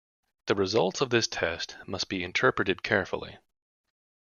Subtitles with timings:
[0.47, 3.37] The results of this test must be interpreted carefully.